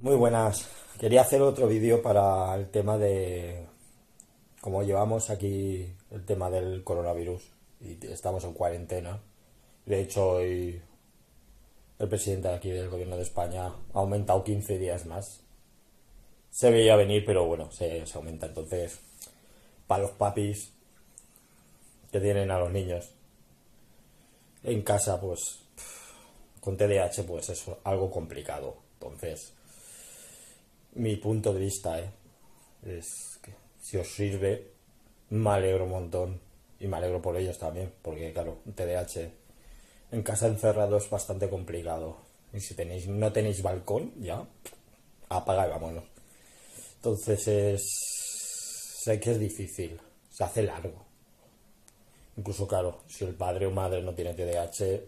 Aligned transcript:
Muy 0.00 0.16
buenas. 0.16 0.66
Quería 0.98 1.20
hacer 1.20 1.42
otro 1.42 1.68
vídeo 1.68 2.00
para 2.00 2.54
el 2.54 2.70
tema 2.70 2.96
de 2.96 3.66
cómo 4.62 4.82
llevamos 4.82 5.28
aquí 5.28 5.94
el 6.10 6.24
tema 6.24 6.48
del 6.48 6.82
coronavirus 6.84 7.42
y 7.82 8.06
estamos 8.06 8.44
en 8.44 8.54
cuarentena. 8.54 9.20
De 9.84 10.00
hecho, 10.00 10.30
hoy 10.30 10.80
el 11.98 12.08
presidente 12.08 12.48
aquí 12.48 12.70
del 12.70 12.88
gobierno 12.88 13.16
de 13.16 13.24
España 13.24 13.66
ha 13.66 13.98
aumentado 13.98 14.42
15 14.42 14.78
días 14.78 15.04
más. 15.04 15.42
Se 16.50 16.70
veía 16.70 16.96
venir, 16.96 17.22
pero 17.26 17.44
bueno, 17.44 17.70
se, 17.70 18.06
se 18.06 18.16
aumenta. 18.16 18.46
Entonces, 18.46 19.00
para 19.86 20.04
los 20.04 20.12
papis 20.12 20.72
que 22.10 22.20
tienen 22.20 22.50
a 22.50 22.58
los 22.58 22.70
niños 22.70 23.10
en 24.62 24.80
casa, 24.80 25.20
pues 25.20 25.58
con 26.62 26.78
TDAH, 26.78 27.22
pues 27.26 27.50
es 27.50 27.66
algo 27.84 28.10
complicado. 28.10 28.78
Entonces, 28.94 29.52
mi 30.94 31.16
punto 31.16 31.52
de 31.52 31.60
vista 31.60 31.98
¿eh? 31.98 32.10
es 32.84 33.38
que 33.42 33.52
si 33.80 33.96
os 33.96 34.08
sirve, 34.08 34.68
me 35.30 35.50
alegro 35.50 35.84
un 35.84 35.90
montón 35.90 36.40
y 36.78 36.86
me 36.86 36.96
alegro 36.96 37.20
por 37.20 37.36
ellos 37.36 37.58
también, 37.58 37.92
porque 38.02 38.32
claro, 38.32 38.58
TDAH 38.74 39.30
en 40.12 40.22
casa 40.22 40.46
encerrado 40.48 40.96
es 40.96 41.08
bastante 41.08 41.48
complicado. 41.48 42.16
Y 42.52 42.60
si 42.60 42.74
tenéis, 42.74 43.06
no 43.06 43.32
tenéis 43.32 43.62
balcón, 43.62 44.12
ya, 44.20 44.44
apaga 45.28 45.66
y 45.66 45.70
vámonos. 45.70 46.04
Entonces 46.96 47.46
es, 47.46 47.82
sé 49.04 49.20
que 49.20 49.30
es 49.32 49.38
difícil, 49.38 50.00
se 50.30 50.44
hace 50.44 50.62
largo. 50.62 51.04
Incluso, 52.36 52.66
claro, 52.66 53.02
si 53.06 53.24
el 53.24 53.34
padre 53.34 53.66
o 53.66 53.70
madre 53.70 54.02
no 54.02 54.14
tiene 54.14 54.34
TDAH, 54.34 55.00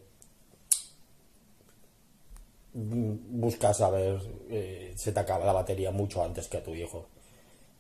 buscas 2.75 3.79
saber, 3.79 4.21
eh, 4.51 4.95
se 4.97 5.13
te 5.13 5.21
acaba 5.21 5.45
la 5.45 5.53
batería 5.53 5.91
mucho 5.91 6.25
antes 6.25 6.49
que 6.49 6.59
a 6.59 6.65
tu 6.65 6.75
hijo. 6.75 7.07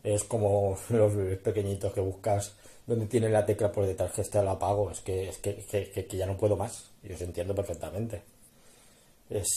Es 0.02 0.24
como 0.24 0.76
los 0.90 1.14
bebés 1.14 1.38
pequeñitos 1.38 1.92
que 1.92 2.00
buscas 2.00 2.54
donde 2.86 3.06
tiene 3.06 3.28
la 3.28 3.46
tecla 3.46 3.70
por 3.70 3.86
detrás 3.86 4.12
que 4.12 4.22
está 4.22 4.40
el 4.40 4.48
apago. 4.48 4.90
Es 4.90 5.00
que, 5.00 5.28
es 5.28 5.38
que, 5.38 5.56
que, 5.64 6.06
que 6.06 6.16
ya 6.16 6.26
no 6.26 6.36
puedo 6.36 6.56
más. 6.56 6.90
Y 7.02 7.12
os 7.12 7.20
entiendo 7.20 7.54
perfectamente. 7.54 8.22
Es, 9.30 9.48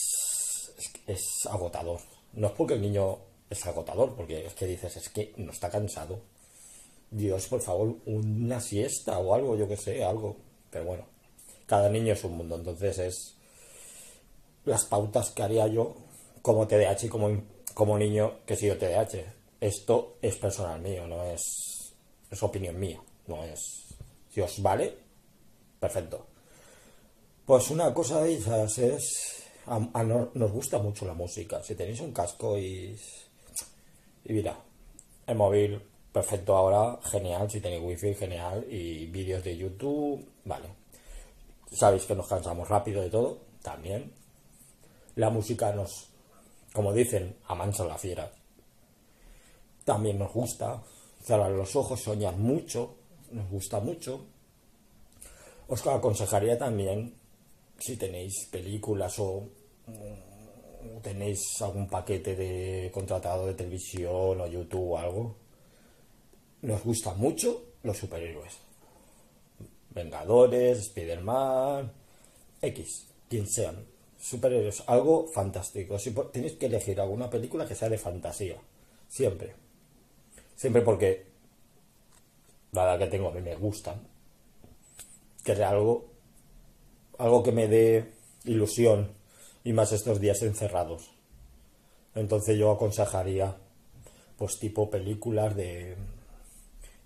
es, 0.77 0.93
es 1.07 1.45
agotador. 1.49 1.99
No 2.33 2.47
es 2.47 2.53
porque 2.53 2.75
el 2.75 2.81
niño 2.81 3.17
es 3.49 3.65
agotador, 3.65 4.15
porque 4.15 4.45
es 4.45 4.53
que 4.53 4.67
dices, 4.67 4.95
es 4.97 5.09
que 5.09 5.33
no 5.37 5.51
está 5.51 5.69
cansado. 5.69 6.19
Dios, 7.11 7.47
por 7.47 7.61
favor, 7.61 7.95
una 8.05 8.59
siesta 8.59 9.19
o 9.19 9.33
algo, 9.33 9.55
yo 9.55 9.67
que 9.67 9.77
sé, 9.77 10.03
algo. 10.03 10.37
Pero 10.69 10.85
bueno, 10.85 11.05
cada 11.65 11.89
niño 11.89 12.13
es 12.13 12.23
un 12.23 12.37
mundo, 12.37 12.55
entonces 12.55 12.99
es 12.99 13.35
las 14.65 14.85
pautas 14.85 15.31
que 15.31 15.43
haría 15.43 15.67
yo 15.67 15.95
como 16.41 16.67
TDAH 16.67 17.05
y 17.05 17.09
como, 17.09 17.41
como 17.73 17.97
niño 17.97 18.39
que 18.45 18.53
he 18.55 18.57
sido 18.57 18.77
TDAH. 18.77 19.23
Esto 19.61 20.17
es 20.21 20.35
personal 20.35 20.79
mío, 20.81 21.07
no 21.07 21.23
es, 21.23 21.93
es 22.29 22.43
opinión 22.43 22.79
mía, 22.79 23.01
no 23.27 23.43
es... 23.43 23.85
Si 24.29 24.41
os 24.41 24.61
vale, 24.61 24.93
perfecto. 25.79 26.27
Pues 27.45 27.69
una 27.69 27.93
cosa 27.93 28.21
de 28.21 28.35
esas 28.35 28.77
es... 28.79 29.43
A, 29.67 30.03
no, 30.03 30.29
nos 30.33 30.51
gusta 30.51 30.77
mucho 30.77 31.05
la 31.05 31.13
música. 31.13 31.63
Si 31.63 31.73
tenéis 31.75 32.01
un 32.01 32.11
casco 32.11 32.57
y... 32.57 32.99
Y 34.25 34.33
mira, 34.33 34.59
el 35.25 35.35
móvil, 35.35 35.81
perfecto 36.11 36.55
ahora, 36.55 36.99
genial. 37.03 37.49
Si 37.49 37.61
tenéis 37.61 37.83
wifi, 37.83 38.13
genial. 38.13 38.65
Y 38.69 39.05
vídeos 39.07 39.43
de 39.43 39.57
YouTube, 39.57 40.27
vale. 40.43 40.67
Sabéis 41.71 42.05
que 42.05 42.15
nos 42.15 42.27
cansamos 42.27 42.67
rápido 42.67 43.01
de 43.01 43.09
todo, 43.09 43.39
también. 43.61 44.11
La 45.15 45.29
música 45.29 45.71
nos, 45.73 46.09
como 46.73 46.93
dicen, 46.93 47.37
amansa 47.47 47.85
la 47.85 47.97
fiera. 47.97 48.31
También 49.83 50.19
nos 50.19 50.33
gusta. 50.33 50.81
Cerrar 51.21 51.51
los 51.51 51.75
ojos, 51.75 52.01
soñar 52.01 52.35
mucho, 52.35 52.95
nos 53.31 53.49
gusta 53.49 53.79
mucho. 53.79 54.25
Os 55.67 55.85
aconsejaría 55.87 56.57
también, 56.57 57.15
si 57.79 57.97
tenéis 57.97 58.47
películas 58.51 59.17
o 59.19 59.49
tenéis 61.01 61.61
algún 61.61 61.87
paquete 61.87 62.35
de 62.35 62.91
contratado 62.93 63.47
de 63.47 63.53
televisión 63.53 64.41
o 64.41 64.47
YouTube 64.47 64.91
o 64.91 64.97
algo, 64.97 65.35
nos 66.61 66.83
gustan 66.83 67.19
mucho 67.19 67.73
los 67.83 67.97
superhéroes. 67.97 68.57
Vengadores, 69.89 70.79
Spider-Man, 70.79 71.91
X, 72.61 73.07
quien 73.29 73.47
sean. 73.47 73.94
Superhéroes, 74.25 74.83
algo 74.87 75.27
fantástico. 75.27 75.99
Si 75.99 76.11
que 76.11 76.65
elegir 76.65 76.99
alguna 76.99 77.29
película 77.29 77.67
que 77.67 77.75
sea 77.75 77.89
de 77.89 77.99
fantasía, 77.99 78.57
siempre. 79.07 79.53
Siempre 80.55 80.81
porque, 80.81 81.27
nada 82.71 82.97
que 82.97 83.05
tengo, 83.05 83.29
a 83.29 83.33
mí 83.33 83.41
me 83.41 83.55
gustan. 83.55 84.01
Que 85.43 85.55
sea 85.55 85.69
algo, 85.69 86.07
algo 87.19 87.43
que 87.43 87.51
me 87.51 87.67
dé 87.67 88.13
ilusión 88.45 89.11
y 89.63 89.73
más 89.73 89.91
estos 89.91 90.19
días 90.19 90.41
encerrados. 90.41 91.11
Entonces 92.15 92.57
yo 92.57 92.71
aconsejaría, 92.71 93.55
pues 94.39 94.57
tipo 94.57 94.89
películas 94.89 95.55
de, 95.55 95.97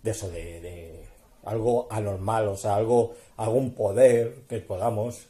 de 0.03 0.11
eso, 0.11 0.29
de, 0.29 0.61
de 0.61 1.05
algo 1.43 1.89
anormal, 1.91 2.47
o 2.47 2.55
sea, 2.55 2.75
algo, 2.75 3.13
algún 3.35 3.73
poder 3.73 4.43
que 4.47 4.61
podamos 4.61 5.27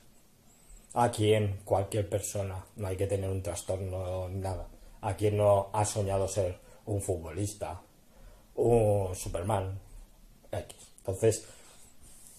a 0.94 1.12
quien 1.12 1.62
cualquier 1.64 2.10
persona, 2.10 2.66
no 2.76 2.88
hay 2.88 2.98
que 2.98 3.08
tener 3.08 3.30
un 3.30 3.44
trastorno 3.44 4.28
nada, 4.30 4.68
a 5.02 5.16
quien 5.16 5.38
no 5.38 5.70
ha 5.74 5.86
soñado 5.86 6.28
ser 6.28 6.60
un 6.86 7.02
futbolista, 7.02 7.82
un 8.56 9.16
Superman, 9.16 9.80
X. 10.52 10.76
Entonces, 10.98 11.46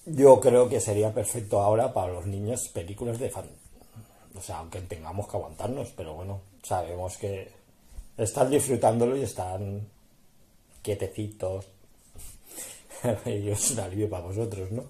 yo 0.07 0.41
creo 0.41 0.69
que 0.69 0.81
sería 0.81 1.13
perfecto 1.13 1.61
ahora 1.61 1.93
para 1.93 2.13
los 2.13 2.27
niños 2.27 2.69
películas 2.69 3.19
de 3.19 3.31
fan, 3.31 3.47
o 4.35 4.41
sea, 4.41 4.59
aunque 4.59 4.81
tengamos 4.83 5.29
que 5.29 5.37
aguantarnos, 5.37 5.91
pero 5.97 6.15
bueno, 6.15 6.41
sabemos 6.63 7.17
que 7.17 7.51
están 8.17 8.51
disfrutándolo 8.51 9.17
y 9.17 9.23
están 9.23 9.89
quietecitos. 10.83 11.67
y 13.27 13.49
es 13.49 13.71
un 13.71 13.81
alivio 13.81 14.11
para 14.11 14.27
vosotros, 14.27 14.71
¿no? 14.73 14.85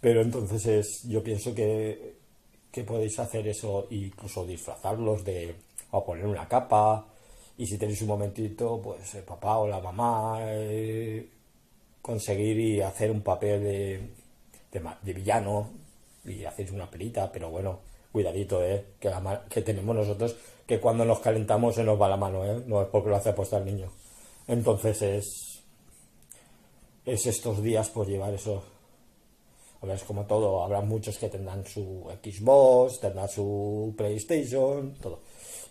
Pero 0.00 0.22
entonces 0.22 0.66
es, 0.66 1.02
yo 1.04 1.22
pienso 1.22 1.54
que, 1.54 2.16
que 2.72 2.84
podéis 2.84 3.18
hacer 3.18 3.46
eso, 3.46 3.86
incluso 3.90 4.46
disfrazarlos 4.46 5.24
de, 5.24 5.54
o 5.90 6.04
poner 6.04 6.26
una 6.26 6.48
capa, 6.48 7.06
y 7.58 7.66
si 7.66 7.78
tenéis 7.78 8.00
un 8.02 8.08
momentito, 8.08 8.80
pues 8.82 9.14
el 9.14 9.24
papá 9.24 9.58
o 9.58 9.68
la 9.68 9.78
mamá, 9.78 10.38
eh, 10.40 11.28
conseguir 12.00 12.58
y 12.58 12.80
hacer 12.80 13.10
un 13.10 13.20
papel 13.20 13.62
de, 13.62 14.10
de, 14.72 14.90
de 15.02 15.12
villano, 15.12 15.70
y 16.24 16.44
hacéis 16.44 16.70
una 16.72 16.90
pelita, 16.90 17.30
pero 17.30 17.50
bueno, 17.50 17.80
cuidadito, 18.12 18.64
¿eh? 18.64 18.84
Que, 19.00 19.10
la, 19.10 19.44
que, 19.48 19.62
tenemos 19.62 19.94
nosotros, 19.94 20.36
que 20.66 20.80
cuando 20.80 21.04
nos 21.04 21.20
calentamos 21.20 21.74
se 21.74 21.84
nos 21.84 22.00
va 22.00 22.08
la 22.08 22.16
mano, 22.16 22.44
¿eh? 22.44 22.62
No 22.66 22.82
es 22.82 22.88
porque 22.88 23.10
lo 23.10 23.16
hace 23.16 23.30
apostar 23.30 23.62
el 23.62 23.74
niño. 23.74 23.92
Entonces 24.46 25.02
es, 25.02 25.62
es 27.04 27.26
estos 27.26 27.62
días 27.62 27.88
por 27.88 28.06
llevar 28.06 28.34
eso. 28.34 28.62
Como 30.06 30.26
todo, 30.26 30.62
habrá 30.62 30.80
muchos 30.80 31.18
que 31.18 31.28
tendrán 31.28 31.66
su 31.66 32.06
Xbox, 32.22 33.00
tendrán 33.00 33.28
su 33.28 33.92
PlayStation, 33.96 34.94
todo. 34.94 35.20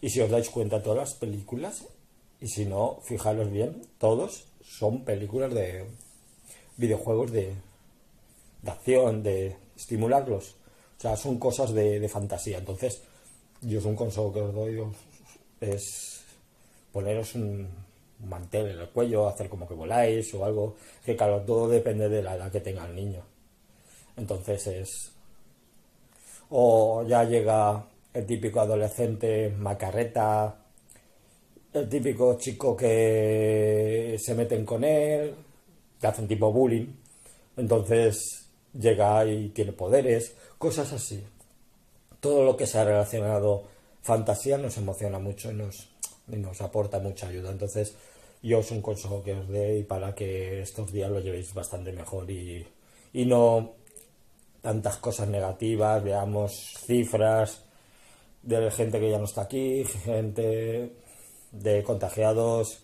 Y 0.01 0.09
si 0.09 0.19
os 0.19 0.29
dais 0.29 0.49
cuenta, 0.49 0.83
todas 0.83 0.99
las 0.99 1.13
películas, 1.13 1.85
y 2.39 2.47
si 2.47 2.65
no, 2.65 2.99
fijaros 3.03 3.49
bien, 3.49 3.81
todos 3.97 4.45
son 4.63 5.05
películas 5.05 5.53
de 5.53 5.85
videojuegos 6.77 7.31
de, 7.31 7.53
acción, 8.65 9.23
de 9.23 9.55
estimularlos. 9.77 10.55
O 10.97 11.01
sea, 11.01 11.15
son 11.15 11.39
cosas 11.39 11.73
de, 11.73 11.99
de 11.99 12.09
fantasía. 12.09 12.57
Entonces, 12.57 13.01
yo 13.61 13.79
es 13.79 13.85
un 13.85 13.95
consejo 13.95 14.33
que 14.33 14.41
os 14.41 14.53
doy 14.53 14.83
es 15.61 16.23
poneros 16.91 17.35
un, 17.35 17.69
mantel 18.27 18.71
en 18.71 18.79
el 18.79 18.89
cuello, 18.89 19.27
hacer 19.27 19.49
como 19.49 19.67
que 19.67 19.73
voláis 19.73 20.33
o 20.33 20.45
algo. 20.45 20.75
Que 21.05 21.15
claro, 21.15 21.41
todo 21.41 21.67
depende 21.67 22.09
de 22.09 22.21
la 22.21 22.35
edad 22.35 22.51
que 22.51 22.59
tenga 22.59 22.85
el 22.85 22.95
niño. 22.95 23.23
Entonces 24.17 24.67
es... 24.67 25.11
O 26.49 27.03
ya 27.07 27.23
llega 27.23 27.85
el 28.13 28.25
típico 28.25 28.59
adolescente 28.59 29.49
macarreta, 29.57 30.55
el 31.73 31.87
típico 31.87 32.37
chico 32.37 32.75
que 32.75 34.17
se 34.19 34.35
meten 34.35 34.65
con 34.65 34.83
él, 34.83 35.33
que 35.99 36.07
hacen 36.07 36.27
tipo 36.27 36.51
bullying. 36.51 36.87
Entonces 37.55 38.47
llega 38.73 39.25
y 39.25 39.49
tiene 39.49 39.71
poderes, 39.71 40.35
cosas 40.57 40.91
así. 40.91 41.23
Todo 42.19 42.43
lo 42.43 42.57
que 42.57 42.67
se 42.67 42.79
ha 42.79 42.83
relacionado 42.83 43.63
fantasía 44.01 44.57
nos 44.57 44.77
emociona 44.77 45.19
mucho 45.19 45.51
y 45.51 45.55
nos, 45.55 45.89
y 46.27 46.35
nos 46.35 46.61
aporta 46.61 46.99
mucha 46.99 47.27
ayuda. 47.27 47.51
Entonces, 47.51 47.95
yo 48.43 48.59
es 48.59 48.71
un 48.71 48.81
consejo 48.81 49.23
que 49.23 49.33
os 49.33 49.47
doy 49.47 49.83
para 49.83 50.13
que 50.15 50.61
estos 50.61 50.91
días 50.91 51.09
lo 51.11 51.19
llevéis 51.19 51.53
bastante 51.53 51.91
mejor 51.91 52.29
y, 52.29 52.65
y 53.13 53.25
no 53.25 53.73
tantas 54.61 54.97
cosas 54.97 55.27
negativas, 55.27 56.03
veamos 56.03 56.75
cifras 56.85 57.63
de 58.43 58.71
gente 58.71 58.99
que 58.99 59.11
ya 59.11 59.17
no 59.17 59.25
está 59.25 59.41
aquí, 59.41 59.83
gente 59.85 60.95
de 61.51 61.83
contagiados 61.83 62.83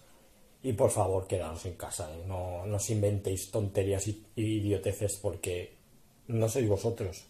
y 0.64 0.74
por 0.74 0.92
favor 0.92 1.28
quedaros 1.28 1.66
en 1.66 1.76
casa, 1.76 2.14
¿eh? 2.14 2.24
no, 2.28 2.66
no 2.66 2.78
os 2.78 2.90
inventéis 2.90 3.52
tonterías 3.52 4.08
y, 4.08 4.26
idioteces 4.36 5.18
porque 5.18 5.78
no 6.28 6.50
sois 6.50 6.68
vosotros, 6.68 7.24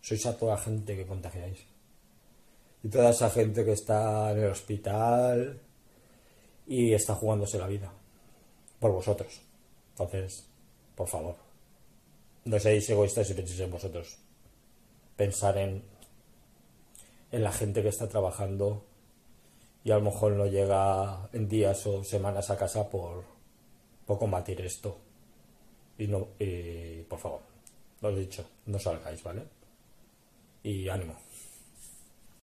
sois 0.00 0.26
a 0.26 0.36
toda 0.36 0.56
la 0.56 0.60
gente 0.60 0.96
que 0.96 1.06
contagiáis. 1.06 1.58
Y 2.82 2.88
toda 2.88 3.10
esa 3.10 3.30
gente 3.30 3.64
que 3.64 3.72
está 3.72 4.32
en 4.32 4.38
el 4.38 4.50
hospital 4.50 5.60
y 6.66 6.94
está 6.94 7.14
jugándose 7.14 7.58
la 7.58 7.66
vida 7.66 7.92
por 8.78 8.92
vosotros. 8.92 9.40
Entonces, 9.90 10.46
por 10.94 11.08
favor, 11.08 11.36
no 12.48 12.58
seáis 12.58 12.88
egoístas 12.88 13.28
y 13.30 13.34
penséis 13.34 13.60
en 13.60 13.70
vosotros. 13.70 14.16
Pensar 15.16 15.58
en, 15.58 15.84
en 17.30 17.42
la 17.42 17.52
gente 17.52 17.82
que 17.82 17.88
está 17.88 18.08
trabajando 18.08 18.84
y 19.84 19.90
a 19.90 19.96
lo 19.96 20.02
mejor 20.02 20.32
no 20.32 20.46
llega 20.46 21.28
en 21.32 21.48
días 21.48 21.86
o 21.86 22.02
semanas 22.04 22.50
a 22.50 22.56
casa 22.56 22.88
por, 22.88 23.24
por 24.06 24.18
combatir 24.18 24.60
esto. 24.62 24.96
Y 25.98 26.06
no, 26.06 26.28
y, 26.38 27.02
por 27.02 27.18
favor, 27.18 27.40
lo 28.00 28.10
he 28.10 28.20
dicho, 28.20 28.48
no 28.66 28.78
salgáis, 28.78 29.22
¿vale? 29.22 29.42
Y 30.62 30.88
ánimo. 30.88 31.16